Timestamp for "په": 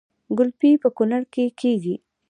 0.83-0.89